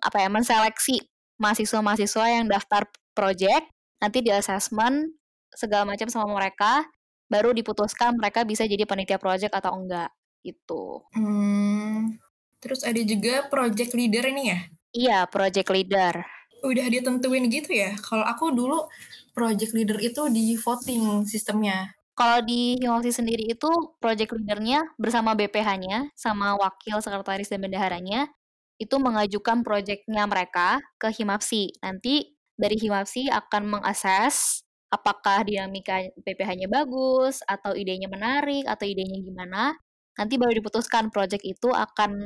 apa 0.01 0.17
ya, 0.25 0.29
menseleksi 0.33 0.97
mahasiswa-mahasiswa 1.37 2.25
yang 2.33 2.45
daftar 2.49 2.89
project, 3.13 3.69
nanti 4.01 4.25
di 4.25 4.33
assessment 4.33 5.13
segala 5.53 5.85
macam 5.85 6.09
sama 6.09 6.33
mereka, 6.33 6.83
baru 7.29 7.53
diputuskan 7.53 8.17
mereka 8.17 8.41
bisa 8.41 8.65
jadi 8.65 8.89
panitia 8.89 9.21
project 9.21 9.53
atau 9.53 9.77
enggak 9.77 10.09
gitu. 10.41 11.05
Hmm, 11.13 12.17
terus 12.57 12.81
ada 12.81 12.99
juga 13.05 13.45
project 13.47 13.93
leader 13.93 14.25
ini 14.33 14.43
ya. 14.49 14.59
Iya, 14.89 15.19
project 15.29 15.69
leader. 15.69 16.38
Udah 16.63 16.85
ditentuin 16.91 17.45
gitu 17.47 17.71
ya. 17.71 17.95
Kalau 17.99 18.23
aku 18.23 18.51
dulu 18.51 18.87
project 19.31 19.71
leader 19.71 19.99
itu 20.03 20.27
di 20.27 20.59
voting 20.59 21.23
sistemnya. 21.23 21.95
Kalau 22.19 22.43
di 22.43 22.75
Himapsi 22.75 23.15
sendiri 23.15 23.47
itu 23.47 23.71
project 24.03 24.35
leadernya 24.35 24.83
bersama 24.99 25.31
BPH-nya 25.39 26.11
sama 26.19 26.59
wakil 26.59 26.99
sekretaris 26.99 27.47
dan 27.47 27.63
bendaharanya 27.63 28.27
itu 28.75 28.95
mengajukan 28.99 29.63
projectnya 29.63 30.27
mereka 30.27 30.83
ke 30.99 31.07
Himapsi. 31.15 31.71
Nanti 31.79 32.35
dari 32.59 32.75
Himapsi 32.75 33.31
akan 33.31 33.79
mengakses 33.79 34.67
apakah 34.91 35.47
dinamika 35.47 36.11
BPH-nya 36.19 36.67
bagus 36.67 37.39
atau 37.47 37.71
idenya 37.71 38.11
menarik 38.11 38.67
atau 38.67 38.83
idenya 38.83 39.23
gimana. 39.23 39.79
Nanti 40.19 40.35
baru 40.35 40.51
diputuskan 40.59 41.07
project 41.15 41.47
itu 41.47 41.71
akan 41.71 42.19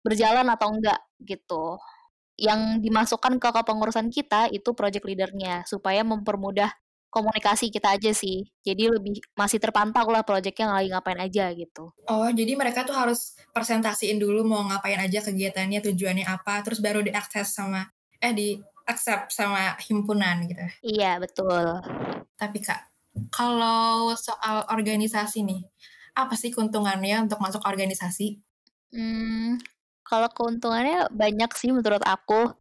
berjalan 0.00 0.48
atau 0.48 0.72
enggak 0.72 1.00
gitu. 1.20 1.76
Yang 2.34 2.82
dimasukkan 2.82 3.38
ke 3.38 3.48
kepengurusan 3.54 4.10
kita 4.10 4.50
itu 4.50 4.74
project 4.74 5.06
leadernya 5.06 5.62
supaya 5.64 6.02
mempermudah 6.02 6.74
komunikasi 7.14 7.70
kita 7.70 7.94
aja 7.94 8.10
sih. 8.10 8.42
Jadi 8.66 8.90
lebih 8.90 9.22
masih 9.38 9.62
terpantau 9.62 10.10
lah 10.10 10.26
projectnya 10.26 10.74
lagi 10.74 10.90
ngapain 10.90 11.22
aja 11.22 11.54
gitu. 11.54 11.94
Oh, 12.10 12.26
jadi 12.26 12.58
mereka 12.58 12.82
tuh 12.82 12.98
harus 12.98 13.38
presentasiin 13.54 14.18
dulu 14.18 14.42
mau 14.42 14.66
ngapain 14.66 14.98
aja 14.98 15.22
kegiatannya, 15.22 15.78
tujuannya 15.78 16.26
apa, 16.26 16.66
terus 16.66 16.82
baru 16.82 17.06
diakses 17.06 17.54
sama 17.54 17.86
eh 18.18 18.34
di 18.34 18.58
accept 18.84 19.30
sama 19.30 19.78
himpunan 19.86 20.42
gitu. 20.50 20.64
Iya, 20.82 21.22
betul. 21.22 21.80
Tapi 22.34 22.58
Kak, 22.58 22.80
kalau 23.30 24.12
soal 24.18 24.66
organisasi 24.74 25.46
nih, 25.46 25.62
apa 26.18 26.34
sih 26.34 26.50
keuntungannya 26.50 27.30
untuk 27.30 27.38
masuk 27.38 27.62
organisasi? 27.62 28.42
Hmm, 28.94 29.58
kalau 30.06 30.28
keuntungannya 30.30 31.08
banyak 31.12 31.50
sih 31.56 31.72
menurut 31.72 32.02
aku, 32.04 32.52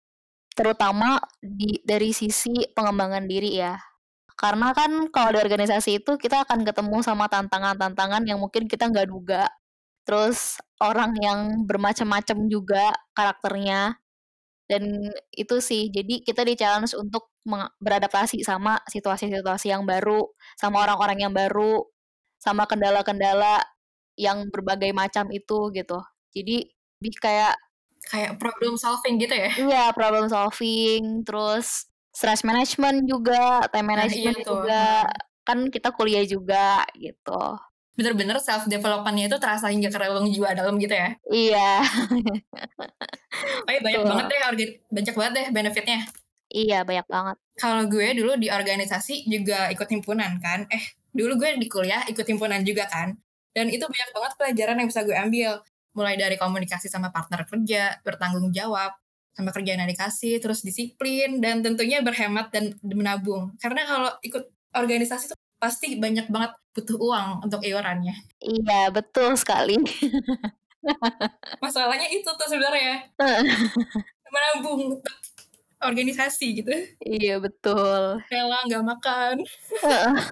terutama 0.56 1.20
di 1.42 1.82
dari 1.84 2.12
sisi 2.16 2.54
pengembangan 2.74 3.26
diri 3.28 3.60
ya. 3.60 3.76
Karena 4.34 4.74
kan 4.74 5.12
kalau 5.14 5.36
di 5.38 5.40
organisasi 5.44 6.02
itu 6.04 6.18
kita 6.18 6.44
akan 6.48 6.66
ketemu 6.66 7.00
sama 7.06 7.30
tantangan-tantangan 7.30 8.26
yang 8.26 8.42
mungkin 8.42 8.66
kita 8.68 8.90
nggak 8.90 9.08
duga. 9.10 9.46
Terus 10.08 10.60
orang 10.82 11.16
yang 11.22 11.40
bermacam-macam 11.70 12.38
juga 12.52 12.92
karakternya. 13.16 14.00
Dan 14.68 15.12
itu 15.36 15.60
sih, 15.60 15.92
jadi 15.92 16.24
kita 16.24 16.42
di-challenge 16.48 16.96
untuk 16.98 17.30
beradaptasi 17.84 18.42
sama 18.48 18.80
situasi-situasi 18.88 19.70
yang 19.70 19.84
baru, 19.84 20.24
sama 20.56 20.82
orang-orang 20.88 21.28
yang 21.28 21.34
baru, 21.36 21.84
sama 22.40 22.66
kendala-kendala 22.68 23.60
yang 24.18 24.48
berbagai 24.50 24.92
macam 24.96 25.30
itu 25.32 25.70
gitu. 25.76 26.00
Jadi 26.34 26.72
lebih 27.04 27.20
kayak 27.20 27.60
kayak 28.08 28.40
problem 28.40 28.80
solving 28.80 29.20
gitu 29.20 29.36
ya? 29.36 29.52
Iya, 29.60 29.84
problem 29.92 30.32
solving, 30.32 31.28
terus 31.28 31.92
stress 32.16 32.48
management 32.48 33.04
juga, 33.04 33.68
time 33.68 33.92
management 33.92 34.40
nah, 34.40 34.44
iya 34.44 34.48
juga. 34.48 34.88
Kan 35.44 35.68
kita 35.68 35.92
kuliah 35.92 36.24
juga 36.24 36.88
gitu. 36.96 37.60
Bener-bener 38.00 38.40
self 38.40 38.72
developmentnya 38.72 39.28
itu 39.28 39.38
terasa 39.38 39.68
hingga 39.68 39.92
ke 39.92 40.00
relung 40.00 40.32
jiwa 40.32 40.56
dalam 40.56 40.80
gitu 40.80 40.96
ya? 40.96 41.20
Iya. 41.28 41.72
oh 43.68 43.72
iya 43.76 43.82
banyak 43.84 44.00
Tuh. 44.00 44.08
banget 44.08 44.26
deh, 44.32 44.40
banyak 44.88 45.16
banget 45.20 45.34
deh 45.36 45.48
benefitnya. 45.52 46.00
Iya, 46.54 46.88
banyak 46.88 47.08
banget. 47.10 47.36
Kalau 47.60 47.84
gue 47.92 48.08
dulu 48.16 48.38
di 48.40 48.48
organisasi 48.48 49.28
juga 49.28 49.68
ikut 49.74 49.90
himpunan 49.90 50.40
kan. 50.40 50.70
Eh, 50.72 50.96
dulu 51.12 51.36
gue 51.36 51.60
di 51.60 51.68
kuliah 51.68 52.06
ikut 52.08 52.24
himpunan 52.24 52.64
juga 52.64 52.88
kan. 52.88 53.18
Dan 53.54 53.70
itu 53.70 53.86
banyak 53.86 54.10
banget 54.14 54.32
pelajaran 54.38 54.78
yang 54.82 54.88
bisa 54.90 55.02
gue 55.06 55.18
ambil. 55.18 55.62
Mulai 55.94 56.18
dari 56.18 56.36
komunikasi 56.38 56.90
sama 56.90 57.14
partner 57.14 57.46
kerja, 57.46 58.02
bertanggung 58.02 58.50
jawab, 58.50 58.98
sama 59.34 59.50
kerjaan 59.50 59.82
yang 59.82 59.90
dikasih, 59.90 60.38
terus 60.38 60.62
disiplin, 60.62 61.42
dan 61.42 61.66
tentunya 61.66 62.06
berhemat 62.06 62.54
dan 62.54 62.78
menabung. 62.86 63.54
Karena 63.58 63.86
kalau 63.86 64.12
ikut 64.22 64.46
organisasi 64.74 65.34
itu 65.34 65.36
pasti 65.58 65.96
banyak 65.98 66.30
banget 66.30 66.54
butuh 66.74 66.98
uang 66.98 67.28
untuk 67.46 67.62
iurannya. 67.62 68.14
Iya, 68.42 68.90
betul 68.94 69.38
sekali. 69.38 69.78
Masalahnya 71.64 72.10
itu 72.12 72.28
tuh 72.28 72.48
sebenarnya. 72.50 73.08
menabung 74.34 74.98
untuk 74.98 75.16
organisasi 75.84 76.64
gitu. 76.64 76.74
Iya, 77.06 77.38
betul. 77.38 78.20
Rela 78.28 78.60
nggak 78.66 78.86
makan. 78.86 79.36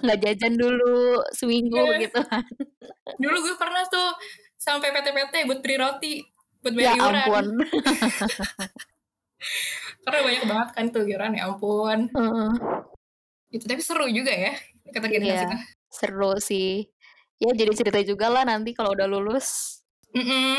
nggak 0.03 0.19
jajan 0.25 0.55
dulu 0.57 1.21
seminggu 1.35 1.79
yeah. 1.79 2.01
gitu 2.07 2.19
kan. 2.25 2.43
Dulu 3.21 3.37
gue 3.39 3.55
pernah 3.59 3.83
tuh 3.87 4.09
sampai 4.61 4.93
PT-PT 4.93 5.49
buat 5.49 5.59
beli 5.65 5.75
roti, 5.81 6.13
buat 6.61 6.73
bayar 6.77 6.93
ya 6.93 7.01
iuran. 7.01 7.25
ampun. 7.25 7.45
Karena 10.05 10.19
banyak 10.21 10.43
banget 10.45 10.69
kan 10.77 10.85
tuh 10.93 11.03
iuran, 11.09 11.33
ya 11.33 11.49
ampun. 11.49 11.99
Uh. 12.13 12.53
Itu 13.49 13.65
tapi 13.65 13.81
seru 13.81 14.05
juga 14.05 14.29
ya 14.29 14.53
kata 14.91 15.07
iya, 15.07 15.47
seru 15.87 16.37
sih. 16.37 16.85
Ya 17.41 17.51
jadi 17.57 17.73
cerita 17.73 17.99
juga 18.05 18.29
lah 18.29 18.45
nanti 18.45 18.75
kalau 18.75 18.93
udah 18.93 19.07
lulus. 19.09 19.81
Mm 20.13 20.25
-mm. 20.25 20.55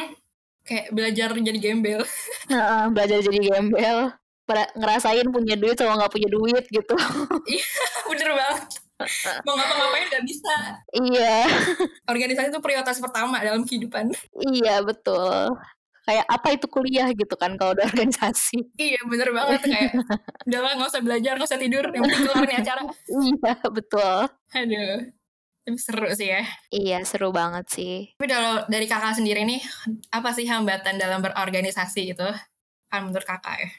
Kayak 0.67 0.87
belajar 0.95 1.29
jadi 1.37 1.61
gembel. 1.61 2.03
Nah, 2.51 2.91
belajar 2.91 3.23
jadi 3.23 3.39
gembel. 3.39 3.99
Ngerasain 4.53 5.29
punya 5.33 5.57
duit 5.57 5.79
sama 5.79 5.97
nggak 5.97 6.13
punya 6.13 6.29
duit 6.29 6.65
gitu. 6.69 6.97
Iya, 7.49 7.67
bener 8.11 8.31
banget. 8.37 8.63
Mau 9.47 9.55
ngapa-ngapain 9.55 10.07
gak 10.11 10.25
bisa. 10.25 10.55
Iya. 10.95 11.49
Organisasi 12.13 12.49
itu 12.51 12.61
prioritas 12.63 12.99
pertama 13.03 13.43
dalam 13.43 13.63
kehidupan. 13.67 14.13
Iya, 14.43 14.83
betul. 14.83 15.57
Kayak 16.03 16.27
apa 16.27 16.49
itu 16.51 16.67
kuliah 16.67 17.07
gitu 17.15 17.39
kan 17.39 17.55
kalau 17.55 17.79
udah 17.79 17.87
organisasi. 17.87 18.75
Iya 18.75 19.07
bener 19.07 19.31
banget. 19.31 19.63
Kayak 19.71 19.95
udah 20.51 20.61
lah 20.67 20.73
nggak 20.75 20.91
usah 20.91 21.03
belajar 21.07 21.39
nggak 21.39 21.47
usah 21.47 21.63
tidur 21.63 21.85
yang 21.95 22.03
penting 22.03 22.27
keluar 22.27 22.43
nih 22.43 22.59
acara. 22.59 22.83
Iya 23.07 23.55
betul. 23.71 24.19
Aduh 24.51 24.99
tapi 25.63 25.79
seru 25.79 26.11
sih 26.11 26.29
ya. 26.35 26.43
Iya 26.75 26.99
seru 27.07 27.31
banget 27.31 27.71
sih. 27.71 27.95
Tapi 28.19 28.27
kalau 28.27 28.67
dari 28.67 28.87
kakak 28.91 29.15
sendiri 29.15 29.47
nih 29.47 29.63
apa 30.11 30.35
sih 30.35 30.47
hambatan 30.51 30.99
dalam 30.99 31.23
berorganisasi 31.23 32.19
itu 32.19 32.29
kan 32.91 33.01
menurut 33.07 33.23
kakak 33.23 33.63
ya? 33.63 33.71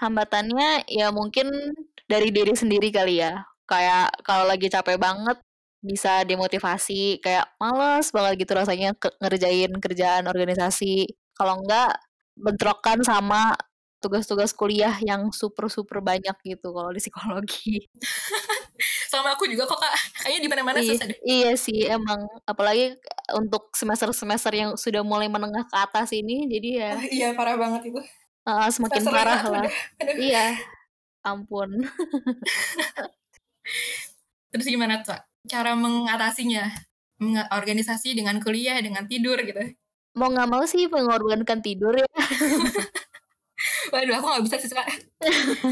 Hambatannya 0.00 0.88
ya 0.88 1.12
mungkin 1.12 1.76
dari 2.08 2.32
diri 2.32 2.56
sendiri 2.56 2.88
kali 2.88 3.20
ya 3.20 3.44
kayak 3.66 4.22
kalau 4.22 4.46
lagi 4.46 4.70
capek 4.70 4.96
banget 4.98 5.38
bisa 5.84 6.26
demotivasi 6.26 7.22
kayak 7.22 7.46
males 7.62 8.10
banget 8.10 8.46
gitu 8.46 8.52
rasanya 8.58 8.96
ngerjain 9.22 9.70
kerjaan 9.78 10.24
organisasi 10.26 11.06
kalau 11.36 11.60
enggak 11.62 11.94
bentrokan 12.34 13.04
sama 13.06 13.54
tugas-tugas 14.00 14.52
kuliah 14.52 14.92
yang 15.02 15.32
super-super 15.32 16.04
banyak 16.04 16.36
gitu 16.44 16.70
kalau 16.70 16.92
di 16.92 17.00
psikologi. 17.00 17.80
sama 19.12 19.32
aku 19.32 19.48
juga 19.48 19.64
kok 19.64 19.80
kak, 19.80 19.94
kayaknya 20.20 20.40
di 20.44 20.50
mana-mana 20.52 20.78
iya, 20.84 21.00
Iya 21.24 21.52
sih 21.56 21.88
emang, 21.88 22.28
apalagi 22.44 22.92
untuk 23.32 23.72
semester-semester 23.72 24.52
yang 24.52 24.70
sudah 24.76 25.00
mulai 25.00 25.32
menengah 25.32 25.64
ke 25.64 25.76
atas 25.80 26.12
ini, 26.12 26.44
jadi 26.44 26.68
ya. 26.68 26.92
Oh, 26.92 27.04
iya 27.08 27.28
parah 27.32 27.56
banget 27.56 27.88
itu. 27.88 28.00
Uh, 28.44 28.68
semakin 28.68 29.00
semester 29.00 29.16
parah 29.16 29.42
lah. 29.42 29.64
Aduh. 30.04 30.16
Iya, 30.20 30.44
ampun. 31.24 31.70
Terus 34.54 34.66
gimana 34.66 35.02
tuh 35.02 35.18
cara 35.46 35.74
mengatasinya? 35.74 36.68
Organisasi 37.48 38.12
dengan 38.12 38.36
kuliah, 38.44 38.76
dengan 38.84 39.08
tidur 39.08 39.40
gitu 39.40 39.72
mau 40.16 40.32
nggak 40.32 40.48
mau 40.48 40.64
sih 40.64 40.88
mengorbankan 40.88 41.60
tidur 41.60 41.92
ya 41.92 42.08
Waduh, 43.88 44.20
aku 44.20 44.26
gak 44.28 44.44
bisa 44.44 44.56
sih 44.60 44.68
suka. 44.68 44.84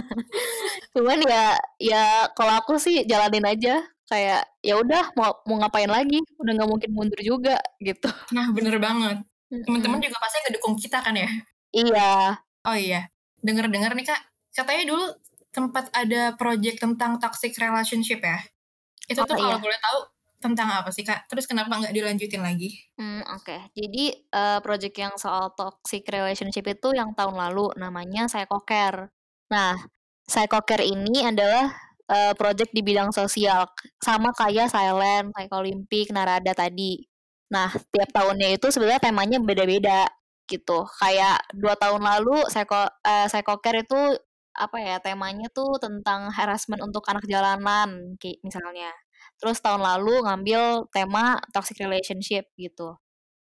Cuman 0.96 1.20
ya, 1.28 1.52
ya 1.76 2.04
kalau 2.32 2.56
aku 2.56 2.80
sih 2.80 3.04
jalanin 3.04 3.44
aja. 3.44 3.84
Kayak 4.08 4.48
ya 4.64 4.80
udah 4.80 5.12
mau 5.18 5.36
mau 5.44 5.60
ngapain 5.60 5.90
lagi, 5.90 6.22
udah 6.40 6.52
nggak 6.56 6.70
mungkin 6.70 6.90
mundur 6.96 7.20
juga 7.20 7.60
gitu. 7.84 8.08
Nah 8.32 8.54
bener 8.56 8.80
banget. 8.80 9.20
Teman-teman 9.52 10.00
juga 10.00 10.16
pasti 10.16 10.40
ngedukung 10.46 10.80
kita 10.80 11.04
kan 11.04 11.12
ya? 11.12 11.28
Iya. 11.76 12.40
Oh 12.64 12.76
iya, 12.78 13.10
denger-dengar 13.44 13.92
nih 13.92 14.06
kak, 14.08 14.20
katanya 14.56 14.84
dulu 14.96 15.04
tempat 15.54 15.88
ada 15.94 16.34
project 16.34 16.82
tentang 16.82 17.22
toxic 17.22 17.54
relationship 17.54 18.18
ya. 18.20 18.42
Itu 19.06 19.22
oh, 19.22 19.26
tuh 19.30 19.38
kalau 19.38 19.56
iya. 19.56 19.62
boleh 19.62 19.78
tahu 19.78 19.98
tentang 20.42 20.68
apa 20.68 20.90
sih 20.92 21.06
kak? 21.06 21.24
Terus 21.30 21.48
kenapa 21.48 21.72
nggak 21.72 21.94
dilanjutin 21.94 22.42
lagi? 22.44 22.74
Hmm, 23.00 23.24
oke. 23.32 23.72
Jadi 23.72 24.12
uh, 24.34 24.60
project 24.60 24.96
yang 24.98 25.14
soal 25.16 25.54
toxic 25.56 26.04
relationship 26.10 26.68
itu 26.68 26.92
yang 26.92 27.16
tahun 27.16 27.38
lalu 27.38 27.72
namanya 27.80 28.28
Psychocare. 28.28 29.08
Nah, 29.48 29.72
Psychocare 30.28 30.84
ini 30.84 31.24
adalah 31.24 31.72
uh, 32.12 32.36
project 32.36 32.76
di 32.76 32.84
bidang 32.84 33.14
sosial 33.14 33.64
sama 34.02 34.36
kayak 34.36 34.68
Silent, 34.68 35.32
Psycholimpik, 35.32 36.12
Narada 36.12 36.52
tadi. 36.52 37.00
Nah, 37.48 37.72
tiap 37.72 38.10
tahunnya 38.12 38.60
itu 38.60 38.68
sebenarnya 38.68 39.00
temanya 39.00 39.38
beda-beda 39.40 40.04
gitu. 40.44 40.84
Kayak 41.00 41.40
dua 41.56 41.72
tahun 41.80 42.04
lalu 42.04 42.44
Psycho 42.52 42.84
uh, 42.84 43.26
Psychocare 43.32 43.80
itu 43.80 44.00
apa 44.54 44.78
ya 44.80 44.96
temanya 45.02 45.50
tuh 45.50 45.76
tentang 45.82 46.30
harassment 46.30 46.80
untuk 46.82 47.02
anak 47.10 47.26
jalanan 47.26 48.16
kayak 48.22 48.38
misalnya. 48.46 48.90
Terus 49.40 49.58
tahun 49.60 49.82
lalu 49.82 50.24
ngambil 50.26 50.88
tema 50.94 51.38
toxic 51.54 51.78
relationship 51.82 52.46
gitu. 52.58 52.96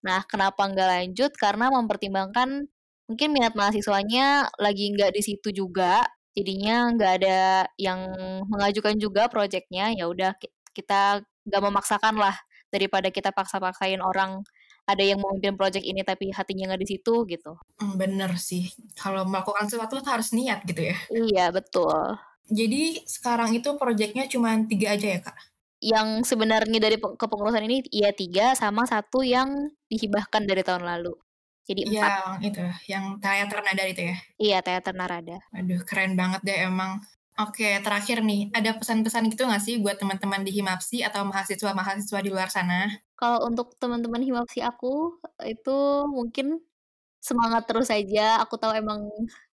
Nah, 0.05 0.23
kenapa 0.29 0.63
nggak 0.69 0.89
lanjut? 0.89 1.31
Karena 1.35 1.67
mempertimbangkan 1.73 2.67
mungkin 3.09 3.29
minat 3.33 3.53
mahasiswanya 3.57 4.53
lagi 4.61 4.93
nggak 4.93 5.11
di 5.17 5.21
situ 5.25 5.49
juga, 5.51 6.05
jadinya 6.37 6.93
nggak 6.93 7.11
ada 7.23 7.67
yang 7.81 7.99
mengajukan 8.47 8.95
juga 9.01 9.27
proyeknya. 9.27 9.91
Ya 9.97 10.07
udah 10.07 10.37
kita 10.73 11.25
nggak 11.49 11.63
memaksakan 11.65 12.15
lah 12.21 12.35
daripada 12.69 13.09
kita 13.09 13.33
paksa-paksain 13.33 13.99
orang 13.99 14.45
ada 14.89 15.03
yang 15.05 15.21
mau 15.21 15.29
memimpin 15.37 15.53
project 15.53 15.85
ini 15.85 16.01
tapi 16.01 16.33
hatinya 16.33 16.73
nggak 16.73 16.81
di 16.81 16.89
situ 16.97 17.13
gitu. 17.29 17.53
Hmm, 17.77 17.93
bener 18.01 18.33
sih. 18.41 18.73
Kalau 18.97 19.21
melakukan 19.29 19.69
sesuatu 19.69 20.01
harus 20.01 20.33
niat 20.33 20.65
gitu 20.65 20.81
ya. 20.89 20.97
Iya 21.13 21.45
betul. 21.53 22.17
Jadi 22.49 23.05
sekarang 23.05 23.53
itu 23.53 23.69
projectnya 23.77 24.25
cuma 24.25 24.57
tiga 24.65 24.97
aja 24.97 25.05
ya 25.05 25.19
kak? 25.21 25.37
Yang 25.79 26.07
sebenarnya 26.33 26.79
dari 26.81 26.97
kepengurusan 26.97 27.63
ini 27.69 27.85
iya 27.93 28.09
tiga 28.09 28.57
sama 28.57 28.89
satu 28.89 29.21
yang 29.21 29.69
dihibahkan 29.85 30.49
dari 30.49 30.65
tahun 30.65 30.83
lalu. 30.89 31.13
Jadi 31.69 31.85
empat. 31.85 32.01
Yang 32.01 32.49
itu, 32.49 32.65
yang 32.89 33.05
teater 33.21 33.59
nada 33.61 33.83
itu 33.85 34.01
ya? 34.09 34.15
Iya 34.41 34.57
teater 34.65 34.97
narada. 34.97 35.37
Aduh 35.53 35.85
keren 35.85 36.17
banget 36.17 36.41
deh 36.41 36.65
emang. 36.65 36.97
Oke, 37.39 37.79
terakhir 37.79 38.19
nih, 38.19 38.51
ada 38.51 38.75
pesan-pesan 38.75 39.31
gitu 39.31 39.47
nggak 39.47 39.63
sih 39.63 39.79
buat 39.79 39.95
teman-teman 39.95 40.43
di 40.43 40.51
Himapsi 40.59 41.07
atau 41.07 41.23
mahasiswa-mahasiswa 41.23 42.19
di 42.19 42.29
luar 42.35 42.51
sana? 42.51 42.91
Kalau 43.15 43.47
untuk 43.47 43.79
teman-teman 43.79 44.19
Himapsi 44.19 44.59
aku, 44.59 45.19
itu 45.47 45.77
mungkin 46.11 46.59
semangat 47.23 47.63
terus 47.67 47.87
aja. 47.91 48.43
Aku 48.43 48.55
tahu 48.59 48.75
emang 48.75 49.07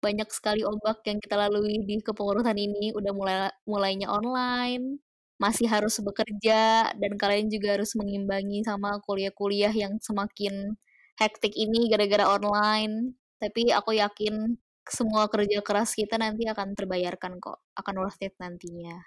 banyak 0.04 0.28
sekali 0.32 0.60
ombak 0.64 1.04
yang 1.08 1.20
kita 1.24 1.36
lalui 1.40 1.80
di 1.88 2.00
kepengurusan 2.04 2.56
ini. 2.56 2.92
Udah 2.96 3.12
mulai 3.16 3.48
mulainya 3.64 4.08
online, 4.12 5.00
masih 5.40 5.68
harus 5.68 5.96
bekerja, 6.04 6.92
dan 7.00 7.12
kalian 7.16 7.48
juga 7.48 7.80
harus 7.80 7.96
mengimbangi 7.96 8.64
sama 8.64 9.00
kuliah-kuliah 9.04 9.72
yang 9.72 9.96
semakin 10.04 10.76
hektik 11.20 11.56
ini 11.56 11.88
gara-gara 11.92 12.28
online. 12.28 13.16
Tapi 13.40 13.72
aku 13.72 13.96
yakin 13.96 14.56
semua 14.90 15.30
kerja 15.30 15.62
keras 15.62 15.94
kita 15.94 16.18
nanti 16.18 16.44
akan 16.50 16.74
terbayarkan 16.74 17.38
kok, 17.38 17.62
akan 17.78 17.94
worth 18.02 18.20
it 18.20 18.34
nantinya. 18.42 18.98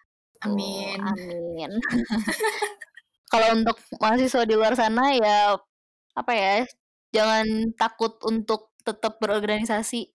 Amin. 0.43 0.99
Oh, 0.99 1.11
amin. 1.13 1.71
Kalau 3.31 3.47
untuk 3.55 3.77
mahasiswa 3.97 4.43
di 4.45 4.53
luar 4.53 4.75
sana 4.75 5.15
ya 5.15 5.57
apa 6.13 6.31
ya, 6.35 6.55
jangan 7.13 7.73
takut 7.73 8.19
untuk 8.23 8.73
tetap 8.83 9.17
berorganisasi 9.17 10.11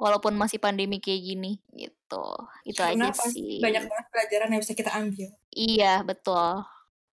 walaupun 0.00 0.32
masih 0.36 0.56
pandemi 0.56 0.96
kayak 0.96 1.20
gini 1.20 1.52
gitu. 1.76 2.24
Itu 2.64 2.80
Karena 2.80 3.12
aja 3.12 3.28
sih. 3.28 3.60
Banyak 3.60 3.84
banget 3.84 4.06
pelajaran 4.08 4.48
yang 4.52 4.60
bisa 4.64 4.74
kita 4.76 4.90
ambil. 4.96 5.28
Iya, 5.52 5.94
betul. 6.04 6.64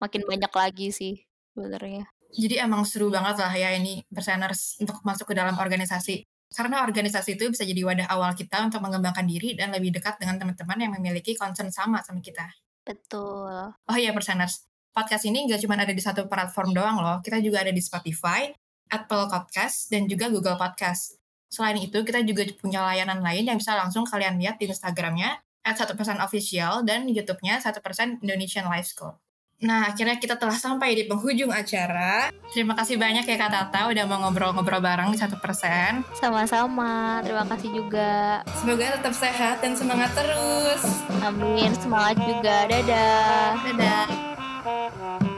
Makin 0.01 0.23
banyak 0.29 0.53
lagi 0.53 0.89
sih 0.93 1.15
sebenarnya. 1.57 2.05
Jadi 2.35 2.59
emang 2.59 2.83
seru 2.83 3.15
banget 3.15 3.39
lah 3.39 3.55
ya 3.55 3.79
ini 3.79 4.03
perseners 4.11 4.83
untuk 4.83 4.99
masuk 5.07 5.31
ke 5.31 5.35
dalam 5.39 5.55
organisasi. 5.55 6.27
Karena 6.53 6.85
organisasi 6.85 7.41
itu 7.41 7.49
bisa 7.51 7.65
jadi 7.65 7.81
wadah 7.83 8.07
awal 8.11 8.37
kita 8.37 8.61
untuk 8.67 8.85
mengembangkan 8.85 9.25
diri 9.25 9.57
dan 9.57 9.73
lebih 9.73 9.95
dekat 9.95 10.21
dengan 10.21 10.37
teman-teman 10.37 10.79
yang 10.79 10.93
memiliki 10.95 11.35
concern 11.39 11.71
sama 11.73 12.05
sama 12.05 12.21
kita. 12.21 12.47
Betul. 12.85 13.73
Oh 13.73 13.97
iya, 13.97 14.13
Perseners. 14.13 14.69
Podcast 14.95 15.27
ini 15.27 15.49
nggak 15.49 15.65
cuma 15.65 15.75
ada 15.75 15.91
di 15.91 15.99
satu 16.05 16.29
platform 16.31 16.77
doang 16.77 17.01
loh. 17.01 17.19
Kita 17.25 17.41
juga 17.43 17.65
ada 17.65 17.73
di 17.75 17.83
Spotify, 17.83 18.53
Apple 18.93 19.27
Podcast, 19.27 19.91
dan 19.91 20.07
juga 20.07 20.31
Google 20.31 20.55
Podcast. 20.61 21.19
Selain 21.51 21.75
itu, 21.81 21.97
kita 22.05 22.23
juga 22.23 22.47
punya 22.61 22.85
layanan 22.85 23.25
lain 23.25 23.49
yang 23.49 23.59
bisa 23.59 23.75
langsung 23.75 24.07
kalian 24.07 24.39
lihat 24.39 24.61
di 24.61 24.71
Instagramnya, 24.71 25.41
at 25.65 25.75
1% 25.81 25.97
official, 26.21 26.85
dan 26.85 27.09
YouTube-nya 27.09 27.59
1% 27.59 28.21
Indonesian 28.21 28.69
Life 28.69 28.93
School. 28.93 29.17
Nah, 29.63 29.95
akhirnya 29.95 30.19
kita 30.19 30.35
telah 30.35 30.59
sampai 30.59 30.99
di 30.99 31.07
penghujung 31.07 31.55
acara. 31.55 32.29
Terima 32.51 32.75
kasih 32.75 32.99
banyak 32.99 33.23
ya 33.23 33.37
Kak 33.39 33.51
Tata 33.55 33.87
udah 33.89 34.05
mau 34.05 34.19
ngobrol-ngobrol 34.27 34.83
bareng 34.83 35.15
di 35.15 35.19
satu 35.19 35.39
persen. 35.39 36.03
Sama-sama, 36.19 37.23
terima 37.23 37.47
kasih 37.47 37.71
juga. 37.71 38.43
Semoga 38.59 38.99
tetap 38.99 39.15
sehat 39.15 39.63
dan 39.63 39.79
semangat 39.79 40.11
terus. 40.13 40.83
Amin, 41.23 41.71
semangat 41.79 42.19
juga. 42.21 42.67
Dadah. 42.67 43.51
Dadah. 43.63 45.34